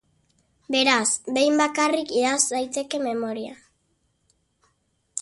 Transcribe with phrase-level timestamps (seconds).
[0.75, 3.57] Beraz, behin bakarrik idatz daiteke memoria.